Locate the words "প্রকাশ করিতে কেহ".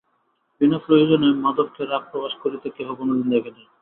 2.11-2.87